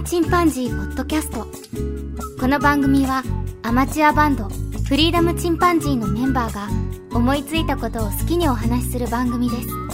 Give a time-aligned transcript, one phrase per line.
[0.00, 1.46] ムチンパンジー」ポッドキャスト。
[2.40, 3.22] この番組は
[3.62, 6.68] アマチュアバンドフリーダムチンパンジーのメンバーが
[7.12, 9.89] 思いついたことを好きにお話しする番組です。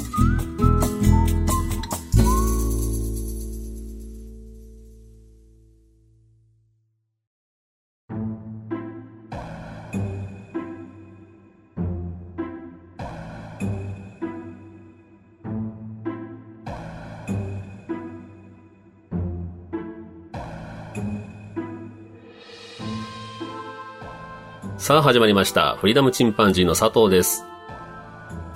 [24.87, 25.75] さあ始まりました。
[25.75, 27.45] フリーダムチンパンジーの佐藤です。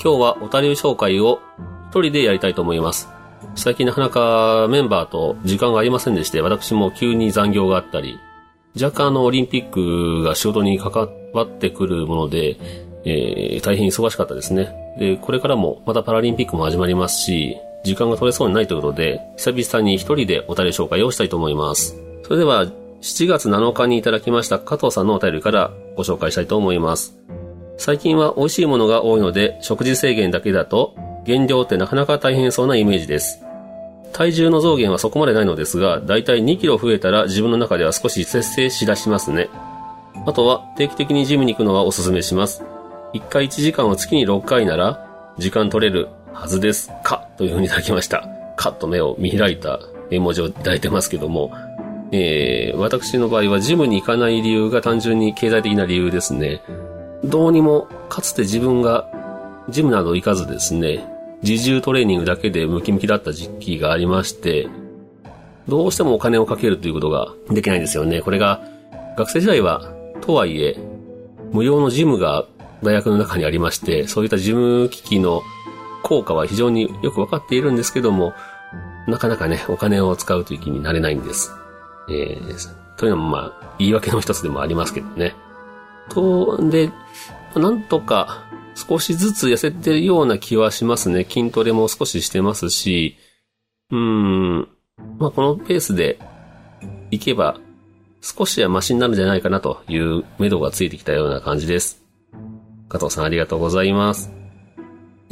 [0.01, 1.41] 今日はお便り紹介を
[1.91, 3.09] 一人でやりたいと思います。
[3.57, 8.17] 最近なかなかメンバーと時間がありませんでして、私も急に残業があったり、
[8.81, 10.93] 若干あのオリンピックが仕事に関
[11.35, 12.57] わってくるもので、
[13.05, 14.73] えー、大変忙しかったですね。
[15.01, 22.01] で、これからもまたパラリンピックも始まりますし、時間が取れそうにないということで、久々に一人でお便り紹介をしたいと思います。
[22.23, 22.67] それでは、
[23.01, 27.17] 7月7日にいただきました加藤さんのお便りからご紹介したいと思います。
[27.79, 33.41] 最近は美味しいものが多いので、食事制限だけだと、減量ってなかなか大変そうなイメージです。
[34.13, 39.49] 体重の増減はそこまでないのですが、だいたい2キロ増えたら自分の中では少し節制しだしますね。
[40.27, 42.63] あとは定期的にジムに行くのはおすすめします。
[43.15, 45.07] 1回1時間を月に6回なら、
[45.39, 46.93] 時間取れるはずです。
[47.03, 48.29] かというふうにいただきました。
[48.57, 51.51] かっと目を見開いた絵文字をいただいてますけども、
[52.13, 56.63] えー、私の場合はジムに行かない理由が単純に経済的な理由ですね。
[57.25, 59.09] どうにも、かつて自分が
[59.69, 61.07] ジムなど行かずですね、
[61.43, 64.69] 自重トレーニングだけでムキムキだった時期がありまして、
[65.69, 68.23] どうしてもお金をかけるということができないんですよね。
[68.23, 68.63] これが、
[69.17, 70.77] 学生時代は、とはいえ、
[71.53, 72.47] 無料のジムが
[72.83, 75.43] 大学の中にありまして、そういったジム機器の
[76.03, 78.33] 効果は非常によくわかっているんですけども、
[79.07, 81.53] なかなかね、お金を使うという気になれないんです。
[82.11, 85.35] えー、というのもまあ、言い訳の一つでもありますけどね。
[86.11, 86.91] と、で、
[87.55, 88.45] なんとか
[88.75, 91.25] 少しずつ痩せてるような気はしますね。
[91.25, 93.17] 筋トレも少ししてますし、
[93.91, 94.69] うん、
[95.19, 96.19] まあこのペースで
[97.11, 97.59] いけば
[98.21, 102.03] 少しはマシになるんじゃないかなという目処がついてきたような感じです。
[102.89, 104.31] 加藤さんありがとうございます。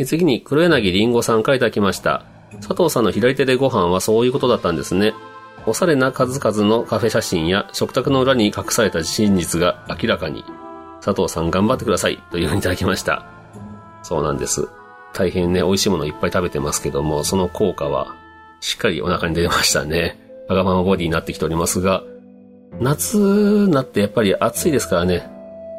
[0.07, 2.25] 次に黒柳りんごさんからいただきました。
[2.61, 5.13] 佐藤さんの左手でご飯はそういうことだったんですね。
[5.67, 10.45] おしゃれな数々のカフェ写真や食卓の裏に隠された真実が明らかに。
[11.01, 13.27] 佐藤さん頑張ってくださいというふうにいただきました。
[14.03, 14.69] そうなんです。
[15.13, 18.15] 大変ね、美味しいものいっぱい食べてますけども、その効果は
[18.61, 20.19] しっかりお腹に出ましたね。
[20.49, 22.03] わがままボディになってきておりますが、
[22.81, 25.29] 夏になってやっぱり暑いですからね、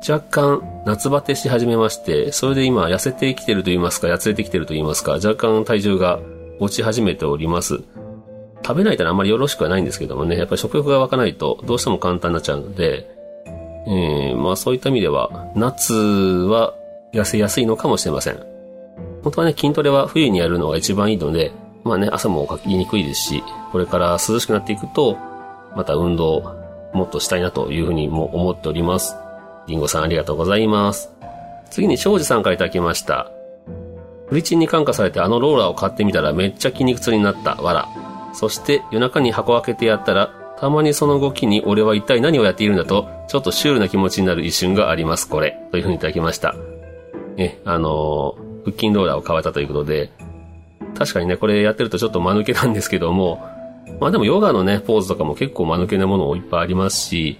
[0.07, 6.19] 若干夏バテし始めまして、それで今痩せてきてると言いますか、やつれてきてると言いますか、若干体重が
[6.59, 7.81] 落ち始めております。
[8.63, 13.07] 食べないとあんまりよろしくはないんですけどもね、やっぱり食欲が湧かないとどうしても簡単になっちゃうので、
[13.87, 16.73] えー、まあそういった意味では、夏は
[17.13, 18.43] 痩せやすいのかもしれません。
[19.23, 21.51] 本当はね、筋トレは冬にやるのが一番いいので、
[21.83, 25.17] まあね、朝もかきにくいですし、これから涼しくなっていくと、
[25.75, 26.55] また運動
[26.93, 29.15] もっとしたいなというふうにも思っております。
[29.67, 31.11] りんごさんありがとうございます。
[31.69, 33.31] 次に庄司さんからいただきました。
[34.27, 37.55] フリチンに感化されてあのローラーを買ってみたらめっちゃ筋肉痛になった。
[37.55, 37.87] わら。
[38.34, 45.57] そして夜中に箱を開けてやったら、たまにその動きに俺は一体何をやっているんだと、ちょっとシュールな気持ちになる一瞬があります、これ。
[45.72, 46.56] というふうにいただきました。
[47.38, 50.12] え、あのー腹筋ローラーを買われたということで、
[50.97, 53.41] 確かにね、これやってるとちょっと間抜けなんですけども、
[54.00, 57.39] まあでもヨガのね、ポーズとかも結構間抜けなものをいっぱいありますし、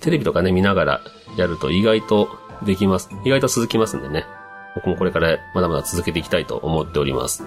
[0.00, 1.00] テレビとかね、見ながら
[1.36, 2.28] やると意外と
[2.64, 3.10] できます。
[3.24, 4.24] 意外と続きますんでね。
[4.74, 7.44] 僕もこれからまだまだ続けていきたいと思っております。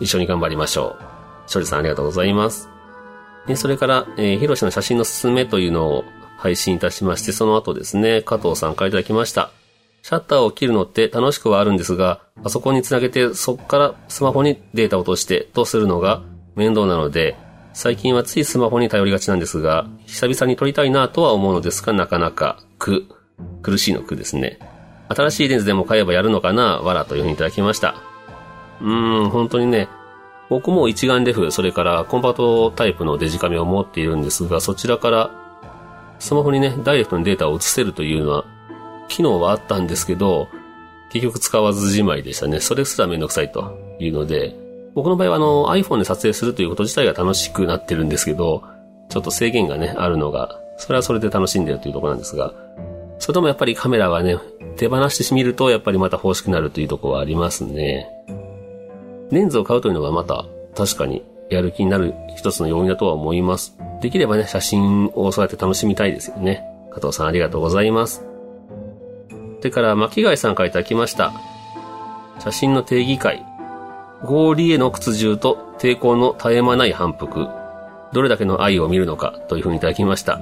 [0.00, 1.13] 一緒に頑張りましょう。
[1.46, 2.68] 庄司さんありがとうございます。
[3.46, 6.04] でそれから、えー、ヒロシの写真のすすめというのを
[6.38, 9.50] 配信いたしまして、その後ですね、加藤さんからいただきました。
[10.02, 16.22] シャッターを切るのって楽しくはあるんですが、パソコンにつなげてそこからスマホにデータを落としてとするのが
[16.56, 17.36] 面倒なので、
[17.72, 23.06] 最近はついスマホに頼りがちなんですが、久々に撮りたいなとは思うのですが、なかなか苦、
[23.62, 24.58] 苦しいの苦ですね。
[25.08, 27.94] 新しいレンズでも買えばやるのかなわらというふうにいただきました。
[28.80, 29.88] うーん、本当にね、
[30.54, 35.30] 僕も一眼レフ、それからコンパクトタイプのデジカメを持っているんですが、そちらから
[36.20, 38.44] スマホにね、ダイレクトにデータを移せるというのは、
[39.08, 40.46] 機能はあったんですけど、
[41.10, 42.60] 結局使わずじまいでしたね。
[42.60, 44.54] それすらめんどくさいというので、
[44.94, 48.62] 僕の場合はあの iPhone で撮影するということ自体が楽しくなってるんですけど、
[49.08, 52.54] ちょっと制限がね、あるのが、それはそれで楽しんでるというところなんですが、
[53.18, 54.38] それともやっぱりカメラはね、
[54.76, 58.08] 手放してみるとやっぱりまた欲しくなるというところはありますね。
[59.34, 63.76] レンズを買うというのはまた確かにやる気になる一つの要因だとは思います。
[64.00, 66.64] できればね、写真をそうやって楽しみたいですよね。
[66.90, 68.24] 加藤さんありがとうございます。
[69.60, 71.32] それから、巻貝さんからいただきました。
[72.38, 73.44] 写真の定義会。
[74.24, 77.48] 合理への屈従と抵抗の絶え間ない反復。
[78.12, 80.40] どれだけの愛を見るのかというふうにいただきました。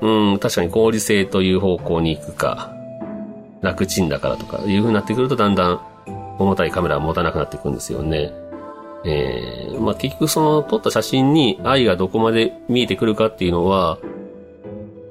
[0.00, 2.70] うん、確かに合理性という方向に行くか、
[3.62, 5.80] 楽ちんだからとかいうふうになってくるとだんだん
[6.38, 8.32] 重たいカメラは持たなくなっていくんですよね。
[9.04, 13.98] えー、まあ、結局その撮った写真に愛がどこまで見えてくるかっていうのは、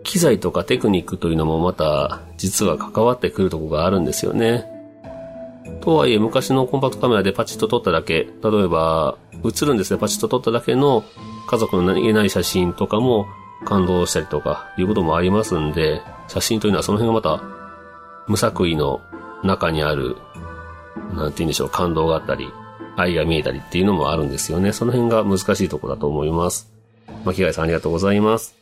[0.03, 4.65] 機材とかテクニックというのもまた実は関わってくるとこがあるんですよね。
[5.81, 11.03] とはいえ昔のコンパクトカメラでパチッと撮っただけ、例えば映るんですね、パチッと撮っただけの
[11.47, 13.27] 家族の何気ない写真とかも
[13.65, 17.43] 感動したりとかいうこともありますんで、写真というのはその辺がまた
[18.27, 19.01] 無作為の
[19.43, 20.17] 中にある、
[21.15, 22.47] なんて言うんでしょう、感動があったり、
[22.95, 24.73] 愛が見えたりっていうのもあるんですよね。
[24.73, 26.71] その辺が難しいとこだと思います。
[27.25, 28.55] 巻貝さんありがとうございます。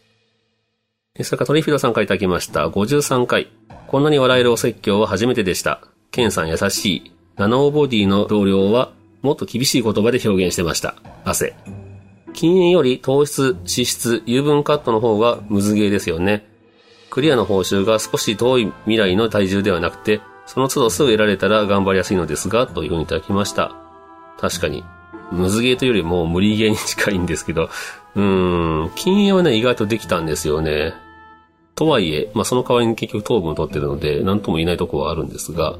[1.21, 2.67] それからトリフィドさんからいただきました。
[2.67, 3.51] 53回。
[3.87, 5.81] こんなに笑えるお説教は初めてでした。
[6.11, 7.11] ケンさん優しい。
[7.35, 8.91] ナノーボディの同僚は
[9.21, 10.95] もっと厳しい言葉で表現してました。
[11.25, 11.53] 汗。
[12.33, 16.47] 禁煙より糖質、脂質、油分カットの方がムズゲーですよね。
[17.09, 23.75] クリアの報酬が少し遠い未来の体重ではなくて、その都度すぐ得られたら頑張りやすいのですが、というふうにいただきました。
[24.39, 24.83] 確かに。
[25.31, 27.69] ムズゲーというよりも無理ゲーに近いんですけど、
[28.15, 30.93] うーん、禁煙はね、意外とできたんですよね。
[31.75, 35.77] とはいえ、まあその代わりに結局糖分を取ってるので、なんとも言えないとこはあるんですが、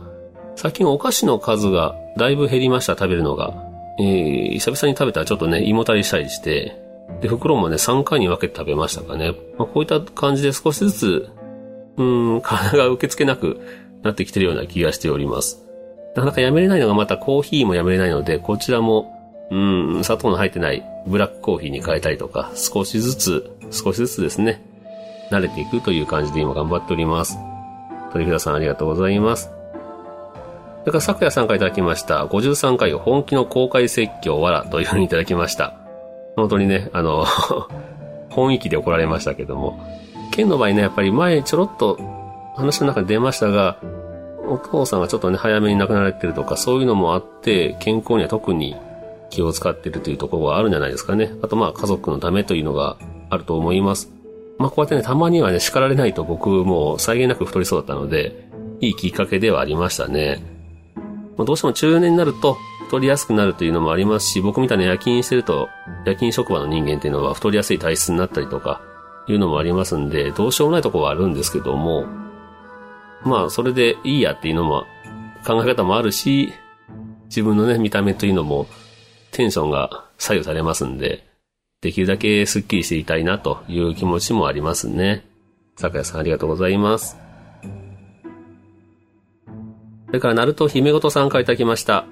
[0.55, 3.53] 最近お菓子の数がだいぶ減りました、食べるのが。
[3.99, 6.77] えー、久々に食べたらちょっとね、胃もたりしたりして、
[7.21, 9.33] で、袋もね、3回に分けて食べましたかね。
[9.57, 11.29] まあ、こういった感じで少しずつ、
[11.97, 12.03] う
[12.37, 13.59] ん、体が受け付けなく
[14.03, 15.61] なってきてるような気がしております。
[16.15, 19.17] なかなかやめれないのがまたコーヒーもやめれないので、こちらも、
[19.49, 24.61] うん、砂糖の入ってないブラックコーヒーに変えたりとか、少しずつ、少しずつですね、
[25.29, 27.37] 慣れていくという感じで今頑張っております。
[28.11, 29.51] 鳥札さんありがとうございます。
[30.81, 35.75] それから、昨夜さんからいただきました、53回本気の公開説教わらというふうにいただきました。
[36.35, 37.25] 本当にね、あの
[38.29, 39.79] 本意気で怒られましたけども。
[40.31, 41.99] 県の場合ね、やっぱり前ちょろっと
[42.55, 43.77] 話の中で出ましたが、
[44.53, 48.75] お父さんがちょっとね、早めに亡くなられてるとか、そういうのもあって、健康には特に
[49.29, 51.33] 気を使ってるというところがあるんじゃないですかね。
[51.41, 52.97] あとまあ、家族のためというのが
[53.29, 54.11] あると思います。
[54.57, 58.49] まあ、こうやってね、たまにはね、叱られないと僕も際限なく太りそうだったので、
[58.81, 60.43] いいきっかけではありましたね。
[61.37, 62.57] まあ、どうしても中年になると
[62.87, 65.69] 太りやすくなるというのもありますし、僕みたいな夜勤してると、
[66.05, 68.81] 夜勤職場の人間っていうのは太りやすい体質になったりとか、
[69.27, 72.05] いうのもありますんで、どうしようもないところはあるんですけども、
[73.23, 74.85] まあ、それでいいやっていうのも、
[75.45, 76.53] 考え方もあるし、
[77.25, 78.67] 自分のね、見た目というのも、
[79.31, 81.25] テンションが左右されますんで、
[81.81, 85.25] できるだけスッキリしていたいなという気持ちもありますね。
[85.77, 87.17] 坂谷さんありがとうございます。
[90.07, 92.05] それから、ナルト姫ごとさんからいただきました。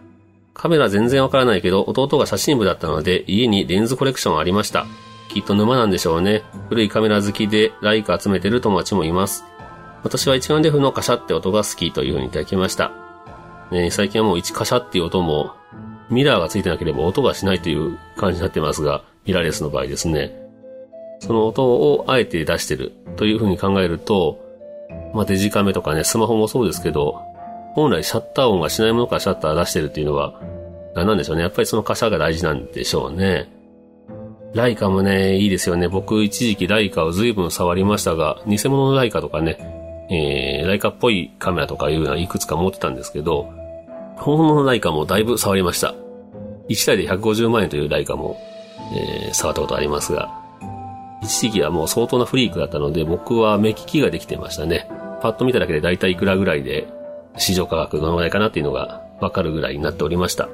[0.54, 4.88] カメラ全然わからないけど、弟が写真部だったので、家にレンズコレクションありました。
[5.30, 6.44] きっと沼なんでしょうね。
[6.70, 9.49] 古いカメラ好きで、ライカ集めてる友達もいます。
[10.04, 12.92] 私は一眼レフのカシャって音が好きという風にいただきました。
[13.72, 15.52] ね、最近はもう一カシャっていう音も、
[16.10, 20.36] ミラーがついてなければ音がしないという感じになってますが、ミラーレスの場合ですね。
[21.20, 24.40] その音をあえて出してるという風に考えると、
[25.14, 27.22] まあ、デジカメとかね、スマホもそうですけど、
[27.76, 30.42] 本来シャッター音がしないものからシャッター出してるっていうのは、
[30.96, 31.44] 何なんでしょうね。
[31.44, 33.52] やっぱりそのカシャが大事なんでしょうね。
[34.56, 35.88] ライカもね、いいですよね。
[35.88, 39.79] 僕一時期ライカを随分触りましたが、偽物のライカとかね、
[40.10, 43.54] えー、ライカっぽいカメラとかいうのはいくつか持ってたんですけど、
[44.18, 45.94] 本物のライカもだいぶ触りました。
[46.68, 48.38] 1台で150万円というライカも、
[48.96, 50.40] えー、触ったことありますが、
[51.22, 54.88] 一時期はもう相当なフリークだったので、僕は目利きができてましたね。
[55.22, 56.88] パッと見ただけで大体いくらぐらいで
[57.38, 60.50] 市場価格どのぐらいかなっていうのがわかるぐらいになっておりました。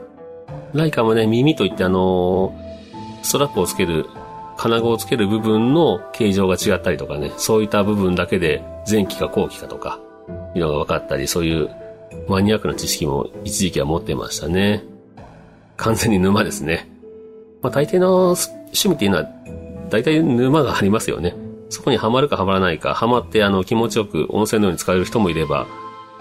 [0.73, 4.05] ライカもね、耳といってあのー、ストラップをつける、
[4.57, 9.99] 金具をつける部分の形状が違ったりとかね、そういった部分だけで前期か後期かとか、
[10.55, 11.69] いうのが分かったり、そういう
[12.27, 14.83] マニアックな知識も一時期は持ってましたね。
[15.77, 16.89] 完全に沼ですね。
[17.61, 19.27] まあ大抵の趣味っていうのは、
[19.89, 21.35] 大体沼がありますよね。
[21.69, 25.67] そこにはまるかはまらないか、はまってあの気持ちよく温泉のように使える人もいれば、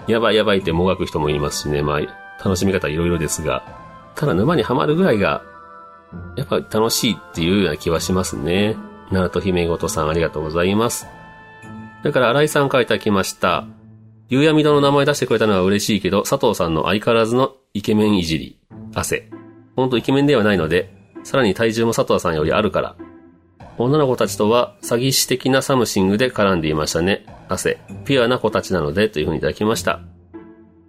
[0.07, 1.99] やばいやばいってもがく人もいますしね、まあ、
[2.43, 3.63] 楽しみ方いろいろですが、
[4.15, 5.41] ただ沼にはまるぐらいが、
[6.35, 8.75] やっぱ楽しいっていうような気はしますね。
[9.11, 11.07] ナルト姫ごとさんありがとうございます。
[12.01, 13.65] それから新井さんからいただきました。
[14.27, 18.59] 夕闇堂の名前出してくれたのは嬉しいけど、佐藤さんの相変わらずのイケメンいじり。
[18.93, 19.29] 汗。
[19.75, 20.91] ほんとイケメンではないので、
[21.23, 22.95] さらに体重も佐藤さんよりあるから。
[23.77, 27.25] 女の子たちとは詐欺師的な something で絡んでいましたね。
[27.49, 27.79] 汗。
[28.05, 29.99] ピュアな子たちなのでというふうにいただきました。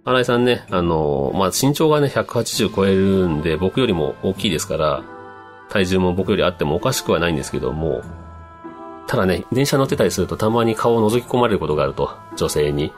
[0.05, 5.03] 新井さんね、あのまあ、身長がね、180超えるんで、僕よりも大きいですから、
[5.69, 8.01] 体重も僕よりあってもおかしくはないんですけども、
[9.07, 12.91] ただね、電車乗ってたりするとたまに顔を覗き込まれることがあると、女性に。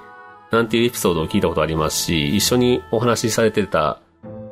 [0.52, 4.00] なんていうエピソードを聞いたことありますし、一緒にお話しされてた、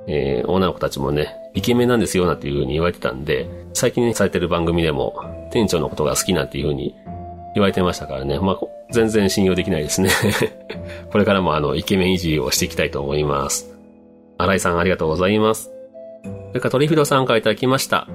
[0.08, 6.94] えー、女の子たちもね、イケメンなんですよ、なんていう風に言われてたんで、最近ね、されてる番組でも、店長のことが好きなんていう風に
[7.56, 8.60] 言われてましたからね、まあ、
[8.92, 10.10] 全然信用できないですね
[11.12, 13.76] これからもあの、イケメン維持をしていきたいと思います。
[14.38, 15.77] 新井さんありがとうございます。
[16.58, 18.08] それからトリフィドさんからいただきました。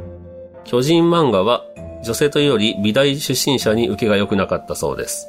[0.64, 1.64] 巨人漫画は
[2.02, 5.28] 女性というより美大出身者に受けが良くなかったそうです。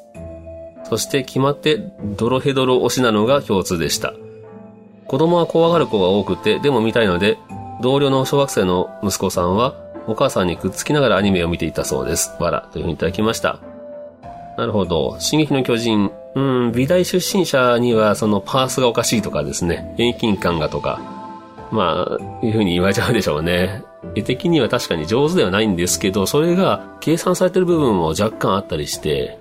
[0.83, 4.15] そして決まってドロヘドロ推しなのが共通でした。
[5.05, 7.37] 子供は怖がる子が多くて、でも見たいので、
[7.83, 9.75] 同僚の小学生の息子さんは
[10.07, 12.31] お母さんにくっつきながらアニメを見ていたそうです。
[12.39, 13.59] わら、というふうにいただきました。
[14.57, 15.17] なるほど。
[15.19, 16.09] 進撃の巨人。
[16.33, 21.12] うん、美大出身者にはそのパースがおかしいとかですね、遠近感がとか、
[21.73, 23.83] まあ、いうふうに言われちゃうでしょうね。
[24.15, 29.39] 絵的には確かに上手ではないんですけど、それが計算されてる部分も若干あったりして、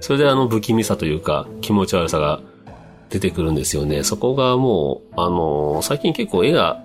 [0.00, 2.40] それであの不気味さというか気持ち悪さが
[3.08, 4.02] 出てくるんですよね。
[4.04, 6.82] そこがもう、あのー、最近結構絵が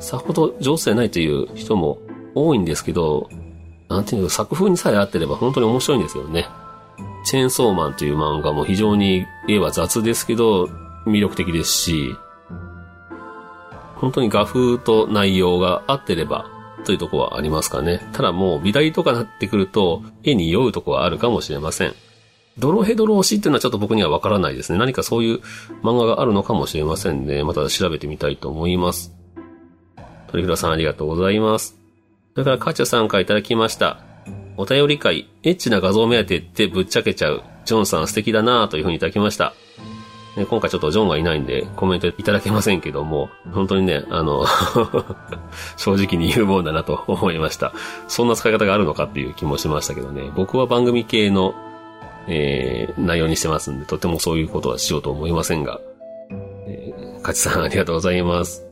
[0.00, 1.98] さほど上手でないという人も
[2.34, 3.28] 多いんですけど、
[3.88, 6.46] なんていうか作風にさえ合ってれば本当に面白いんですよね。
[7.24, 10.64] チェーンソーマンという漫画も非常に絵は雑ですけど
[11.06, 12.14] 魅力的ですし、
[14.00, 16.46] 本当に画風と内容が合ってれば
[16.84, 18.00] というとこはありますかね。
[18.12, 21.94] ただもう美大とかなってくると絵に酔うとこはあるかもしれません。
[22.58, 24.78] ドロヘドロ推しっていうのはちょっと僕にはわからないですね。
[24.78, 25.40] 何かそういう
[25.82, 27.44] 漫画があるのかもしれませんね。
[27.44, 29.14] また調べてみたいと思います。
[30.28, 31.76] 鳥倉さんありがとうございます。
[32.34, 34.00] それからカチャさんからいただきました。
[34.56, 37.42] お便り会、エッチな画像目当てってぶっちゃけちゃう。
[37.64, 39.54] ジョンさん素敵だなぁというふうにいただきました。
[40.38, 44.46] ね、今回ちょっとジョンがいないんでコメントいただけませんけども、本当にね、あの
[45.76, 47.72] 正直に言うもんだなと 思いました。
[48.06, 51.54] そんな使い方があるのかっていう気もしましたけどね、僕は番組系の
[52.28, 55.80] えー、内容にしてますんで、とてもそういうことはしようと思いませんが、
[56.66, 58.66] えー、かちさんありがとうございます。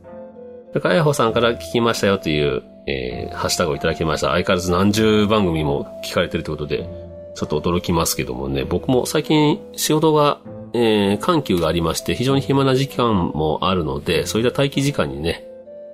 [0.69, 4.27] それか、やほさんから聞きましたよという、えー、ハッシュタグをいただきました。
[4.27, 6.87] 相変わらず何十番組も聞かれてるということで、
[7.33, 10.39] ちょっと驚きますけどもね、僕も最近仕事が、
[10.73, 15.45] えー、緩急がありまして、非常に暇な時間もあるので、そういった待機時間にね、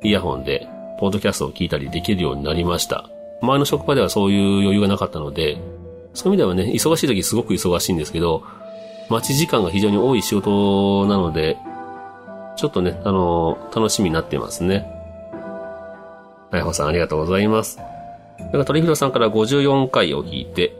[0.03, 0.67] イヤホンで、
[0.99, 3.09] ポッドキャストを聞いたりできるようになりました。
[3.41, 5.57] 前の職場ではそういう余裕がなかったので、
[6.13, 8.43] そういう意味ではね、忙しい時すごく忙しいんですけど、
[9.09, 11.57] 待ち時間が非常に多い仕事なので、
[12.55, 14.87] ちょっとね、あの楽しみになってますね。
[16.51, 17.79] あやほさんありがとうございます。
[18.37, 20.75] それから鳥広さんから54回を聞いて、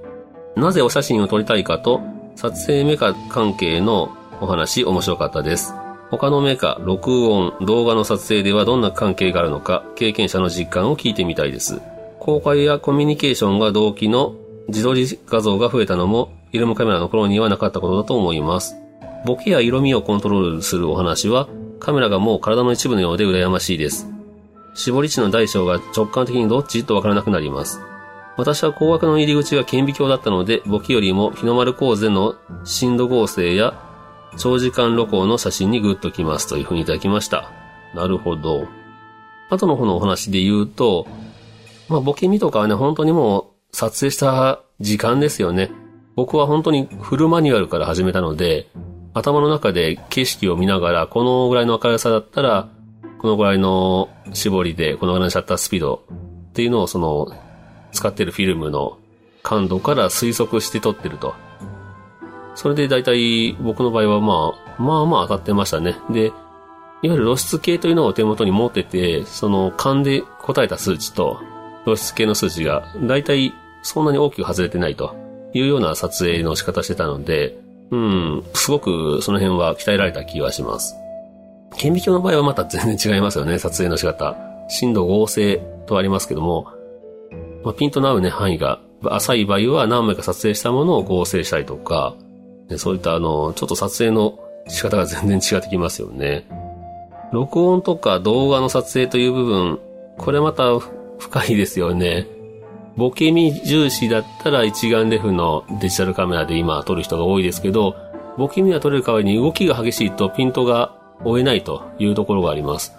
[0.55, 2.01] なぜお写真を撮りたいかと、
[2.35, 5.73] 撮影メカ関係のお話面白かったです。
[6.09, 11.81] 他のメカ、録音、動画の撮影ではどんな関係があるのか、経験者の実感を聞いてみたいです。
[12.19, 14.35] 公開やコミュニケーションが動機の
[14.67, 18.75] 自撮り画像が増えたのも、フィルムカメラの頃にはなかったことだと思います。
[19.25, 21.47] ボケや色味をコントロールするお話は、
[21.79, 24.07] カメラがもう体の一部のようで羨ましいです。
[24.75, 26.83] 絞り値の大小が直感的にどっち？
[26.83, 27.79] とわからなくなります。
[28.35, 33.79] 私は高額の入り口が顕微鏡だったので、簿記よりも日の丸構図での深度合成や
[34.37, 37.49] 長時間露光の写真にグッときますというふうにいただきました。
[37.93, 38.67] なるほど。
[39.49, 41.07] 後の方のお話で言うと、
[41.89, 45.71] まあ、ボケ見とかはね、本当にもう撮影した時間ですよね。
[46.15, 48.67] 僕は本当にフルマニュアルから始めたので、
[49.13, 52.69] 頭の中で景色を見ながら、このぐらいの明るさだったら、
[53.19, 56.03] このぐらいの絞りで、このぐらいのシャッタースピード
[56.49, 57.31] っていうのをその、
[57.93, 58.97] 使ってるフィルムの
[59.43, 61.35] 感度から推測して撮ってると。
[62.55, 65.97] それで大体僕の場合はまあ、まあまあ当たってましたね。
[66.09, 66.27] で、
[67.01, 71.39] いわゆる露出系というのを手元に持ってて、その勘で答えた数値と
[71.83, 75.15] 露出系の数値が大体そんなに大きく外れてないと
[75.53, 77.57] いうような撮影の仕方してたので、
[77.91, 80.95] うん、すごくその辺は鍛えられた気がします。
[81.77, 84.35] 顕微鏡の場合はまた全然違いますよね、撮影の仕方。
[84.69, 86.67] 深度合成とありますけども、
[87.63, 92.15] まあ、ピントの合うね、範囲が浅い場合は何枚か撮影したものを合成したりとか、
[92.77, 96.47] そういったあの、ちょっと撮影の仕方が全然違ってきますよね。
[97.31, 99.79] 録音とか動画の撮影という部分、
[100.17, 100.77] これまた
[101.19, 102.27] 深いですよね。
[102.95, 107.95] ボケ身重視だったら一眼レフのデジタルカメラで今撮る人が多いですけど、
[108.37, 112.93] ボケ身は撮れる代わりに動きが激しいとピントが追えないというところがあります。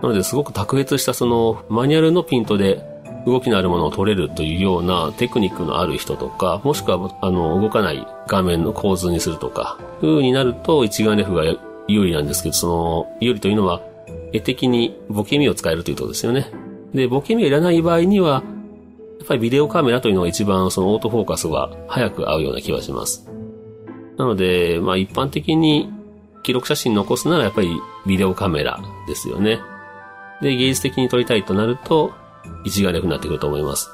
[0.00, 2.87] なので、すごく卓越したそのマニュアルのピントで
[3.28, 11.44] 動きのあるものを撮れるというようなテクニックのある人とか、もしくは、あの、動かない画面の構図にするとか、風になると一眼レフが
[11.86, 13.80] 有利なんですけど、その、有利というのは、
[14.32, 16.50] 絵的にボケ身を使えるということですよね。
[16.94, 18.42] で、ボケ身をいらない場合には、
[19.18, 23.28] やっぱりビデオカメラというのが一番そのオートフォーカスが早く合うような気がします。
[24.16, 25.92] なので、まあ一般的に
[26.42, 27.70] 記録写真残すならやっぱり
[28.06, 29.60] ビデオカメラですよね。
[30.40, 32.12] で、芸術的に撮りたいとなると、
[32.64, 33.90] 一眼レフになってくると思います。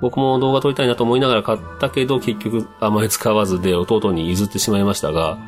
[0.00, 5.38] 僕も動画撮りたいなと思いながら買ったけど、結局あまり使わずで弟に譲ってしまいましたが、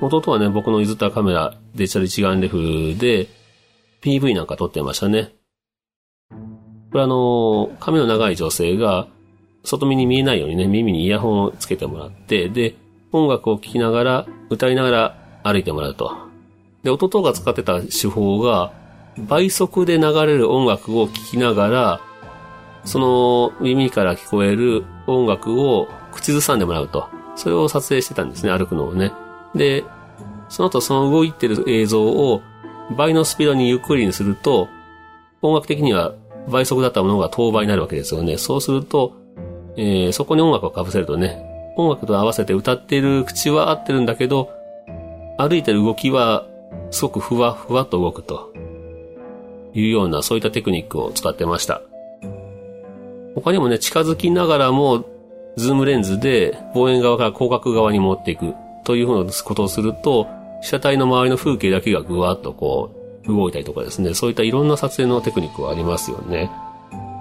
[0.00, 3.28] 弟はね、僕の譲ったカメラ、デジタル一眼レフで、
[4.02, 5.32] PV なんか撮ってましたね。
[6.90, 9.06] これあの、髪の長い女性が、
[9.64, 12.74] 外見に見えないようにね、耳にイヤホンをつけてもらって、で、
[13.12, 16.12] 音楽を聴きながら、歌いながら歩いてもらうと。
[16.82, 18.72] で、弟が使ってた手法が、
[19.18, 22.00] 倍速で流れる音楽を聴きながら、
[22.84, 27.08] その耳から聞こえる音楽を口ずさんでもらうと。
[27.34, 29.12] それを撮影してたんですね、歩くのをね。
[29.54, 29.84] で、
[30.48, 32.42] その後その動いてる映像を
[32.96, 34.68] 倍のスピードにゆっくりにすると、
[35.40, 36.14] 音楽的には
[36.48, 38.36] 倍速だったものが等倍になるわけですよね。
[38.38, 39.14] そうすると、
[39.76, 41.42] えー、そこに音楽を被せるとね、
[41.76, 44.50] 音楽と合わせて歌っている口は合ってるんだけど、
[45.38, 46.46] 歩いてる動きは
[46.90, 48.51] すごくふわふわと動くと
[49.74, 51.82] いうようなそういったテクニックを使ってました。
[53.34, 55.04] 他にもね、近づきながらも
[55.56, 60.26] ズームレンズで望遠側から広角側に持っていくというふうなことをすると、
[60.60, 62.90] 被写体の周りの風景だけがぐわっとこ
[63.24, 66.50] う動いたりとかですね、そういったいろんな撮影のテクニックはありますよね。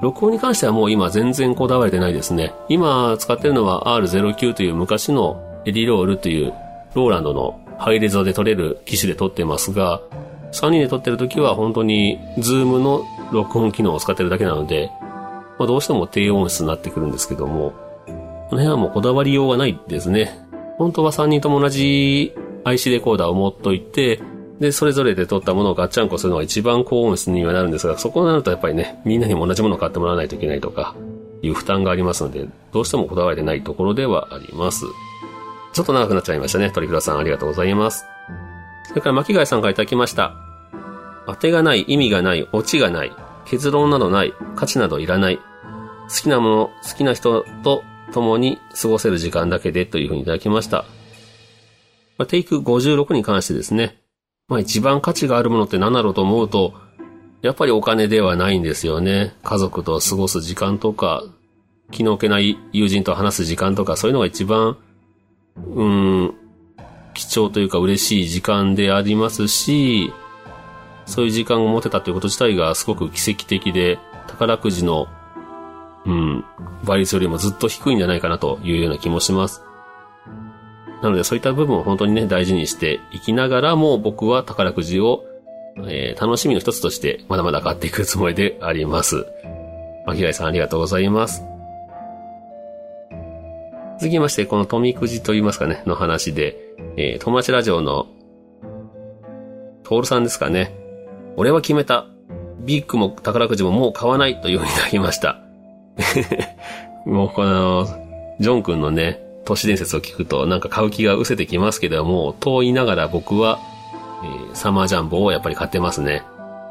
[0.02, 2.54] 録音に関してはもう今全然こだわれてないですね。
[2.70, 6.54] 今使ってるのは R09 という昔の EDIROL という
[6.96, 10.02] Roland のハイレゾで撮れる機種で撮ってますが、
[10.52, 14.92] 3人で撮ってる時は本当にズームの録音機能を使ってるだけなので、
[15.58, 17.74] まあ、どうしても低音質になってくるんですけども、
[18.50, 20.46] この辺はもうこだわりようがないですね。
[20.78, 22.34] 本当は3人とも同じ
[22.64, 24.22] IC レコーダーを持っといて、
[24.60, 30.96] で、それぞれで撮ったものをガッチャンコするのが一番高音質にはなるんですが、そこになるとやっぱりね、みんなにも同じものを買ってもらわないといけないとか、
[31.42, 34.86] いう負担がありますので、どうしてもこだわれてないところではあります。
[35.74, 36.70] ちょっと長くなっちゃいましたね。
[36.70, 38.06] 鳥倉さんありがとうございます。
[38.92, 40.36] それから巻貝さんからいただきました。
[41.26, 43.12] 当てがない、意味がない、オチがない、
[43.46, 45.38] 結論などない、価値などいらない。
[45.38, 45.44] 好
[46.24, 50.84] きなもの、好きな人と共に過ごせる時間だけでというふうにいただきました。
[52.28, 53.98] テイク56に関してですね。
[54.50, 56.74] まあ一番価値があるものって何だろうと思うと、
[57.42, 59.34] やっぱりお金ではないんですよね。
[59.44, 61.24] 家族と過ごす時間とか、
[61.92, 64.78] 気の置けない友人と話す時間とか、そういうのが一番、
[65.56, 66.36] うん、
[67.14, 70.14] 貴重というか嬉しい時間でありますし、
[71.06, 75.08] そういう時間を持てたということ自体がすごく奇跡的で、宝くじの、
[76.06, 76.46] うん、
[76.84, 79.64] 倍率よりもずっと低いんじゃないかなというような気もします。
[81.02, 85.24] なのでそういった部分を本当にね、大事にしていきながらも僕は宝くじを、
[85.88, 89.26] えー、楽しみの一つとしてまだまだ買っていくつもりであります。
[90.06, 91.44] 巻貝さんありがとうございます。
[94.02, 96.58] 続きまして、この富くじと言いますかね、の話で、
[96.98, 98.08] えー、友達ラジオの、
[99.84, 100.76] トールさんですかね。
[101.36, 102.08] 俺は決めた。
[102.62, 105.42] ビッグも宝くじももう買わないというふうになりました。
[107.06, 107.86] もうこの、
[108.40, 113.60] ジョン君のね、都市伝説を聞くとなんか買う気が失せてきますけども、と言いながら僕は、
[114.24, 116.24] えー、サマージャンボをやっぱり買ってますね。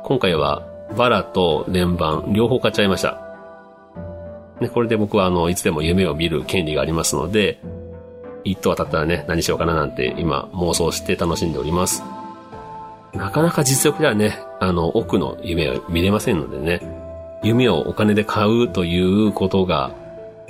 [0.03, 0.65] 今回は
[0.97, 3.30] バラと連番両方買っちゃいました。
[4.61, 7.61] ね、これで僕はあの、いつでも夢を見る権利がありますので、
[8.45, 12.03] 一等当たったらね、何しようかななんて今妄想して楽しんでおります。
[13.13, 16.81] なかなか実力ではね、あの、奥の夢は見れませんのでね、
[17.43, 19.93] 夢をお金で買うということが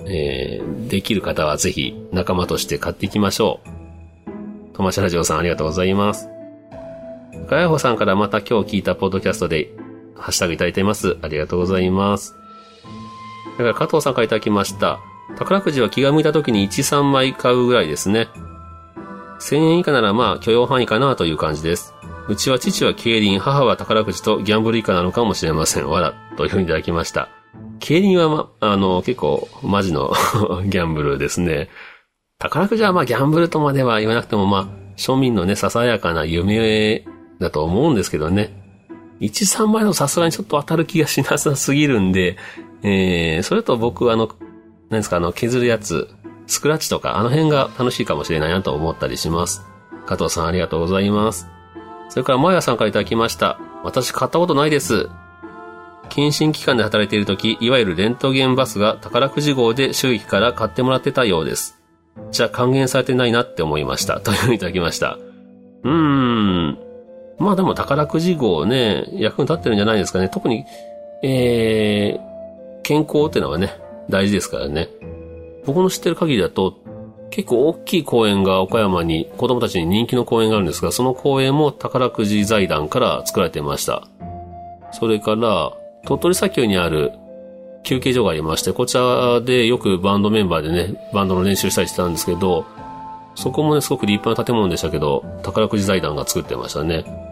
[0.07, 3.61] えー、できる方はぜひ仲間として買っていきましょ
[4.73, 4.77] う。
[4.77, 6.29] トマシャラジオさんありがとうございます。
[7.49, 9.71] ガヤホさんからまた今日聞いたポッドキャストで
[10.15, 11.17] ハッシュタグいただいています。
[11.23, 12.40] ありがとうございます。
[13.63, 15.01] だから加藤さんからいただきました。
[15.37, 18.29] 宝くじは気が向いた時に1、3枚買うぐらいですね。
[19.41, 21.95] 1000円以下ならまあ許容範囲かなという感じです。
[22.29, 25.89] うちは父は競輪、母は宝くじとギャンブル以下なのかもしれません。
[25.89, 27.29] わら、というふうにいただきました。
[27.81, 30.13] 競輪はま、あの、結構、マジの
[30.67, 31.71] ギャンブルですね。
[32.39, 37.05] 宝くじはまあギャンブルとまでは言わなくてもまあ、庶民のね、ささやかな夢
[37.41, 38.60] だと思うんですけどね。
[39.21, 42.37] 1、3枚のさすがにちょっと当たる気がしなさすぎるんで、
[42.83, 44.29] えー、それと僕あの、
[44.89, 46.09] 何ですか、あの、削るやつ、
[46.47, 49.65] スクラッチとか、あの辺が楽しいかもしれないなと思ったりします。
[50.07, 51.47] 加藤さんありがとうございます。
[52.09, 53.61] それから、まやさんからいただきました。
[53.85, 55.09] 私買ったことないです。
[56.09, 61.79] 検診機関で働いている時、いわゆるレントゲンバスが宝くじ号で収益から買ってもらってたようです。
[62.33, 64.21] じゃあ還元されてないなって思いました。
[64.21, 65.19] というふうにいただきました。
[65.85, 66.90] うーん。
[67.41, 70.29] まあでも宝くじ号ね、役に立ってるんじゃないですかね。
[70.29, 70.67] 特に、
[71.23, 73.75] えー、健康っていうのはね、
[74.11, 74.89] 大事ですからね。
[75.65, 76.77] 僕の知ってる限りだと、
[77.31, 84.07] 結構大きい公園が岡山に子供たちに人気の公園があるんですが、その公園も宝くじ財団から作られていました。
[84.93, 85.73] それから、
[86.05, 87.13] 鳥取砂丘にある
[87.85, 92.67] 休憩所がありまして、こちらでよくバンドメンバーでね、バンドの練習したりしてたんですけど、
[93.35, 97.30] そこもね、すごく立派な建物でしたけど、宝くじ財団が作ってましたね。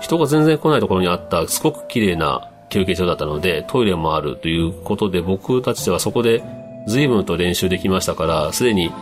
[0.00, 6.42] 人が全然来ないところにあった、すごく綺麗な休憩所だったので、トイレもあるということで、僕たちではそこで
[6.86, 8.92] 随分と練習できましたから、すでに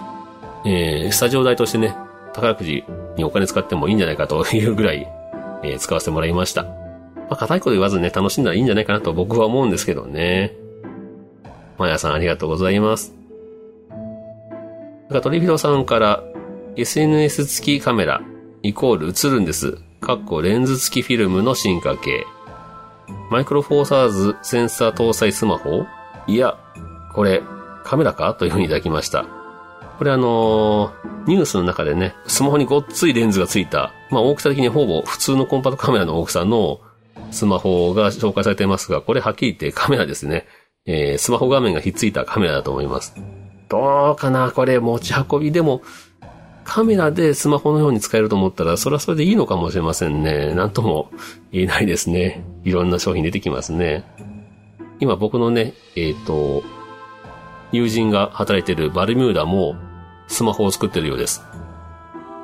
[0.69, 1.97] えー、スタジオ代としてね、
[2.35, 2.85] 宝くじ
[3.17, 5.07] にお金使ってもいいんじゃないかというぐらい、
[5.63, 6.65] えー、使わせてもらいました。
[6.65, 10.57] まあ、硬いこと言わずね、楽しんだらいいんじゃないかなと僕は思うんですけどね。
[11.79, 13.15] まやさんありがとうございます。
[13.91, 16.25] なんかトリフィロさんから、
[16.75, 18.21] SNS 付きカメラ、
[18.65, 19.79] イコール映るんです。
[20.07, 22.27] かっこレンズ付きフィルムの進化系。
[23.29, 25.85] マイクロフォーサーズセンサー搭載スマホ？
[26.29, 26.57] いや、
[27.13, 27.43] これ、
[27.83, 28.33] カメラか？
[28.35, 29.27] というふうにいただきました。
[29.99, 36.79] これあのー、ニュースの中でね、スマホにごっついレンズがついた、まあ大きさ的にほぼ普通のコンパクトカメラの大きさの
[37.33, 40.47] スマホが紹介されていますが、これはっきり言ってカメラですね。
[40.85, 43.17] えー、スマホ画面がひっついたカメラだと思います。
[43.69, 44.53] どうかな？
[44.53, 45.83] これ持ち運びでも、
[46.67, 50.53] カメラでスマホのように使えると思ったら、それはそれでいいのかもしれませんね。
[50.53, 51.11] なんとも
[51.53, 52.45] 言えないですね。
[52.65, 54.05] いろんな商品出てきますね。
[54.99, 56.65] 今僕のね、えっ、ー、と、
[57.71, 59.77] 友人が働いてるバルミューダも、
[60.27, 61.43] スマホを作ってるようです。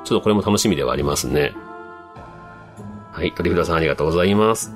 [0.05, 1.53] ちょっとこれも楽しみではありますね。
[3.11, 4.73] はい、鳥札さんありがとうございます。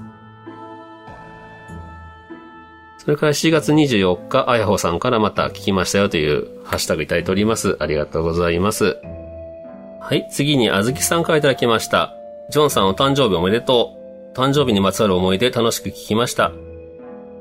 [2.98, 7.78] それから7月24日、あやほさんからまた聞きましたよというハッシュタグいただいております。
[7.80, 8.98] ありがとうございます。
[10.08, 12.14] はい、次にあずきさんからいただきました。
[12.50, 13.92] ジョンさんお誕生日おめでと
[14.34, 14.38] う。
[14.38, 16.54] 誕生日にまつわる思い出楽しく聞きました。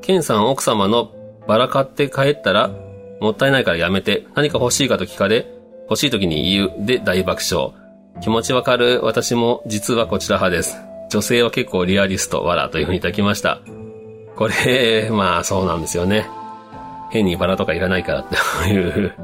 [0.02, 1.12] ケンさん奥様の
[1.46, 2.72] バラ買って帰ったら、
[3.20, 5.46] もったいないからやめて、何か欲しいかと聞かれ、
[5.83, 7.72] 欲しい時に言うで大爆笑。
[8.20, 8.98] 気持ちわかる。
[9.05, 10.76] 私も実はこちら派です。
[11.09, 13.61] 女性は結構リアリスト、わらというふうにいただきました。
[14.35, 16.29] これ、まあそうなんですよね。
[17.12, 18.26] 変にバラとかいらないからっ
[18.64, 19.14] ていう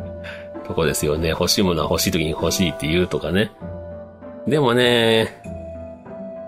[0.66, 1.30] とこですよね。
[1.30, 3.52] 欲しいものは欲しい時に欲しいって言うとかね。
[4.46, 5.40] でもね、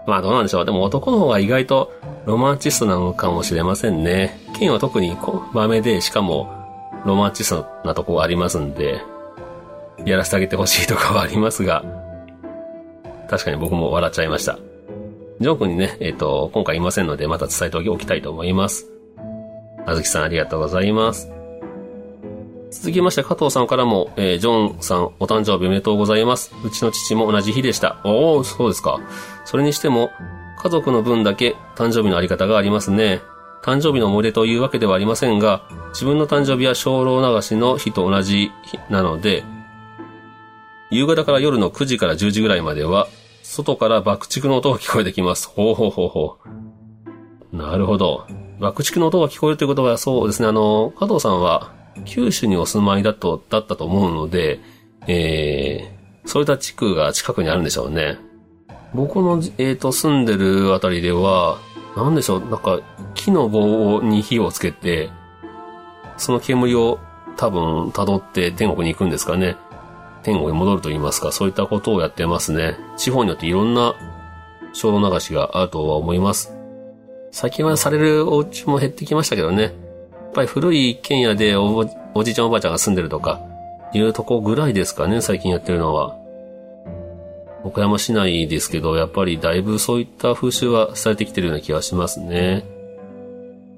[0.07, 0.65] まあどうなんでしょう。
[0.65, 1.93] でも男の方が意外と
[2.27, 4.39] ロマンチストなのかもしれませんね。
[4.59, 6.51] 剣は特にこう、豆で、しかも
[7.05, 9.03] ロマンチストなとこがありますんで、
[10.07, 11.85] やらせてあげてほしいとかはありますが、
[13.29, 14.59] 確かに僕も笑っちゃいました。
[15.41, 18.87] ジョー君にね、えっ、ー、と、今回いませんので、また伝えておきたいと思います。
[19.87, 21.34] あずきさんありがとうございます。
[22.75, 26.53] 続きまして、加藤さんからも、えー、ジョンさん、お誕生日おめでとうございます。
[26.65, 28.01] うちの父も同じ日でした。
[28.05, 29.01] おー、そうですか。
[29.45, 30.11] それにしても、
[30.59, 33.23] 家族の分だけ誕生日のあり方がありますね。
[33.63, 39.45] 誕生日の思い出というわけではありませんが、自分の誕生日は精霊流しの日と同じ日なので、
[40.91, 43.09] 夕方から夜の9時から10時ぐらいまでは、
[43.43, 45.49] 外から爆竹の音が聞こえてきます。
[45.49, 46.37] ほうほうほうほ
[47.53, 47.57] う。
[47.57, 48.27] なるほど。
[48.61, 51.73] 爆竹の音が聞こえるということは、そうですね、あの、加藤さんは、
[52.05, 54.61] 九州にお住まいだと、だったと思うので、
[55.07, 58.19] えー、そういった地区が近くにあるんでしょうね。
[58.95, 61.59] 僕の、えっ、ー、と、住んでるあたりでは、
[61.97, 62.81] なんでしょう、なんか、
[63.15, 65.11] 木の棒に火をつけて、
[66.17, 66.99] その煙を
[67.37, 69.57] 多分辿って天国に行くんですかね。
[70.23, 72.77] 天国に戻ると言いますか、そういったことをやってますね。
[72.97, 73.95] 地方によっていろんな
[74.73, 76.55] 小路流しがあるとは思います。
[77.31, 79.84] 最近はされるお家も減ってきましたけどね。
[80.35, 83.41] やっぱり古い一軒家でおおじいちゃんおばあちゃんが住んでるとか、
[83.93, 86.17] いうとこぐらいですかね、最近やってるのは。
[87.63, 92.65] 岡山市内ですけど、やっぱりだいぶそういった風習はされてきてるような気がしますね。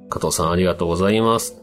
[0.08, 1.60] 加藤さんありがとうございます。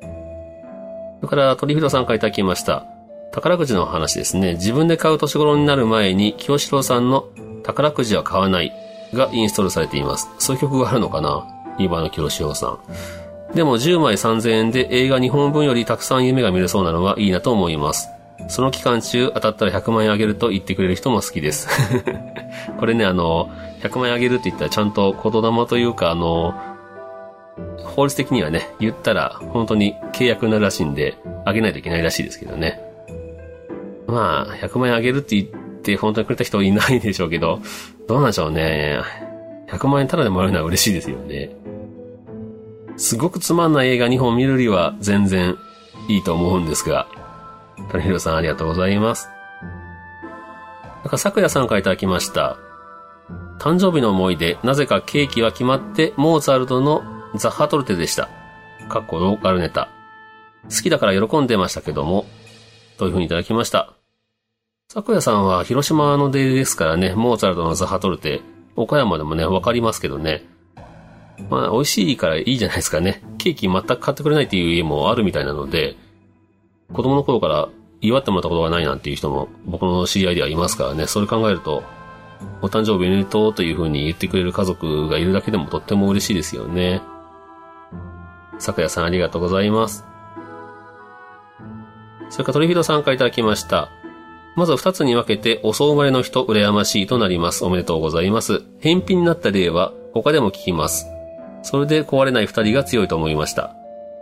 [0.00, 2.86] それから鳥広さんからいただきました。
[3.32, 4.54] 宝くじの話ですね。
[4.54, 7.26] 自分で買う年頃になる前に、清志郎さんの
[7.64, 8.72] 宝くじは買わない
[9.12, 10.30] がインストールされています。
[10.38, 11.46] そういう曲があるのかな
[11.78, 12.78] 今の清志郎さん。
[13.54, 18.08] でも10枚3000円で映画2本分よりたくさん夢が見れそうなのはいいなと思います。
[18.48, 21.68] その期間中当たったら100万円あげると言ってくれる人も好きです。
[22.78, 23.50] これね、あの、
[23.82, 26.54] 100万円あげるって言ったらちゃんと言霊というか、あの、
[27.84, 32.80] 法律的にはね、言ったら本当に契約になるらしいんで、あげないといけないらしいですけどね。
[34.06, 35.48] まあ、100万円あげるって言っ
[35.82, 37.60] て本当にくれた人いないでしょうけど、
[38.08, 39.00] どうなんでしょうね。
[39.68, 41.50] 100万円ただでもらえるのは嬉しいですよね。
[42.96, 45.56] すごくつまんない映画2本見るよりは全然
[46.08, 47.08] いいと思うんですが、
[47.90, 49.28] 谷弘さんありがとうございます。
[51.02, 52.56] なんか、昨夜さんからいただきました。
[53.58, 57.02] 誕生日の思い出、なぜかケーキは決まって、モーツァルトの
[57.34, 58.28] ザ・ハトルテでした。
[58.88, 59.88] かっこローカルネタ。
[60.64, 62.26] 好きだから喜んでましたけども、
[62.98, 63.94] という風にいただきました。
[64.88, 68.42] 昨夜さんは広島の出ですからね、モーツァルトのザ・ハトルテ、
[68.76, 70.44] 岡山でもね、わかりますけどね。
[71.50, 73.22] まあ、美味しいからいいじゃないですかね。
[73.38, 75.96] ケーキ全く買ってくれないっていう家もあるみたいなので、
[76.92, 77.68] 子供の頃から
[78.00, 81.82] 祝ってもらったことがないなんていう人も僕の知り合いではいますからね、それ考えると、
[82.60, 87.02] お誕生日おめでとうという風に言ってくれる家族がいるだけでもとっても嬉しいですよね。
[88.58, 90.04] 昨夜さんありがとうございます。
[92.30, 93.90] それから鳥人さんからいただきました。
[94.56, 97.64] まず二つに分けて、遅生まれの人、羨ましいとなります。
[97.64, 98.62] おめでとうございます。
[98.80, 101.11] 返品になった例は、他でも聞きます。
[101.62, 103.74] それで壊れない二人が強いと思いました。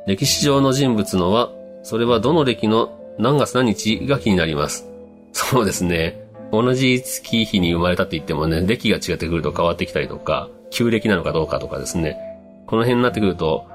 [0.07, 1.50] 歴史上の人物のは、
[1.83, 4.88] それはどの歴の何月何日が気になります。
[5.33, 6.20] そうですね。
[6.53, 12.18] 同じ月日に生まれたって言ってもね、歴が違ってくると変わってきたりとか、旧暦なのかどうかとかですね。
[12.66, 13.66] この辺になってくると、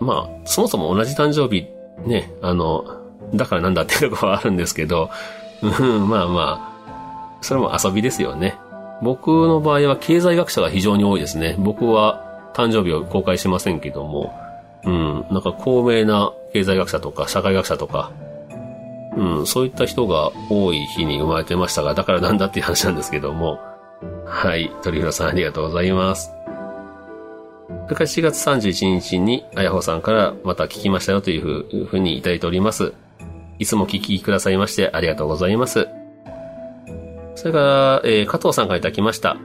[0.00, 1.68] まあ、そもそも同じ誕生日、
[2.06, 2.84] ね、あの、
[3.34, 5.10] だからなんだっていうところはあるんですけど、
[5.62, 6.74] うん、まあま
[7.38, 8.56] あ、それも遊びですよね。
[9.02, 11.56] 僕の場合は経済学者が非常に多いですね。
[11.58, 14.32] 僕は誕生日を公開しませんけども、
[14.84, 18.12] うん、なんか高名な経済学者とか社会学者とか、
[19.16, 23.60] うん、そういった人が多い日に生まれてましたが、だからなんだっていう話なんですけども、
[24.26, 26.32] はい、鳥広さんありがとうございます。
[27.84, 32.94] それから4月31日に、あやほさんからまた聞きましたよというふうにいただいております。
[33.58, 35.88] いつも聞きくださいましてありがとうございます。
[37.34, 39.36] それから、えー、加藤さんからいただきました。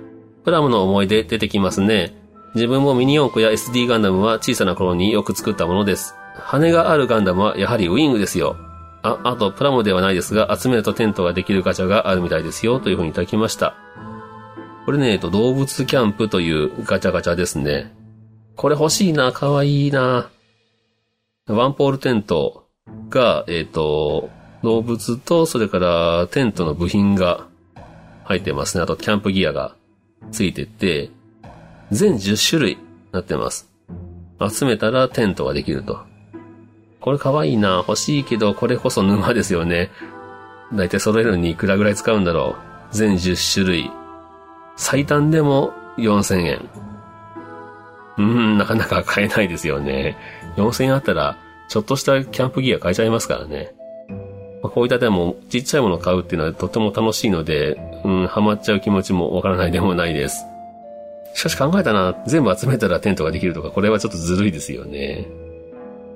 [0.43, 2.13] プラムの思い出出てきますね。
[2.57, 6.15] 自分もミニ四駆や SD ガンダムは小さな頃によく作ったものです。
[6.33, 8.57] 羽があるガンダムはやはりウィングですよ。
[9.03, 13.75] あ、あとプラモではないですが、集めるとテントができるガチャがあるみたいですよ、というふうにいただきました。
[14.87, 17.93] これね、えっと、動物キャンプというガチャガチャですね。
[18.55, 20.27] これ欲しいな、かわいいな。
[21.47, 22.65] ワンポールテント
[23.09, 24.31] が、えっ、と、
[24.63, 27.45] 動物と、それからテントの部品が
[28.23, 28.83] 入ってますね。
[28.83, 29.75] あと、キャンプギアが
[30.31, 31.11] ついてて、
[31.91, 32.78] 全10種類
[33.12, 33.69] なってます。
[34.39, 36.00] 集めたらテントができると。
[37.00, 37.84] これかわいな。
[37.88, 39.89] 欲しいけど、これこそ沼ですよね。
[40.73, 42.58] だいたい揃えるのにいくらぐらい使うんだろ
[42.91, 42.95] う。
[42.95, 43.91] 全10種類。
[44.76, 46.69] 最短でも4000円。
[48.17, 50.17] うん、なかなか買えないですよね。
[50.58, 51.38] 4000円あったら、
[51.69, 53.73] ちょっとしたキャンプギア買えちゃいますからね。
[54.63, 60.43] ま、こういったでも、ちっちゃいものを買うっていうのはとても楽しいので、うん、ハマっちゃう気持ちもわからないでもないです。
[61.38, 65.28] しかし考えたな、全部集めたらテントができるとか、これはちょっとずるいですよね。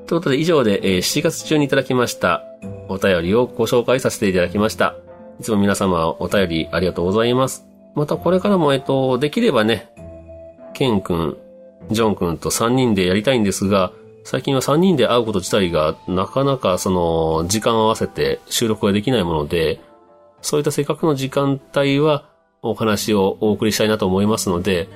[0.07, 2.43] ということで以上で、えー、7月中にいただきました
[2.89, 4.95] お便りをご紹介させていただきました。
[5.39, 7.67] いつも皆様お便りありがとうございます。
[7.93, 9.93] またこれからも、えっと、できればね、
[10.73, 11.37] ケン君、
[11.91, 19.81] ジョン君と3人でやりたいんですが、最近は3人で会うこと自体がなかなかその時間を合わせて収録ができないもので、
[20.41, 22.25] そういったせっかくの時間帯は
[22.63, 24.89] お話をお送りしたいなと思いますので、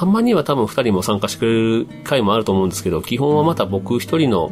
[0.00, 4.46] たまには多分2人も参加してくれる回もあると思うんですけど、基本はまた僕1人の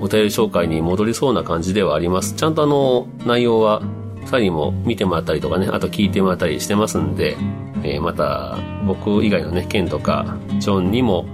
[0.00, 2.34] お便り紹介に戻りそうな感じではあります。
[2.34, 3.82] ちゃんとあの、内容は
[4.24, 7.36] 2人も見てもらったりとかね、あと聞いてもらったりしてますんで、
[7.84, 11.24] えー、また僕以外のね、ケンとかジョンにも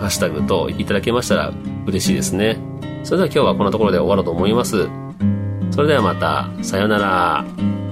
[0.00, 1.52] ハッシュタグといただけましたら
[1.86, 2.58] 嬉しいですね。
[3.04, 4.88] それでは今日はこんなところで終わろうと思います。
[5.70, 7.85] それではまた、さよなら。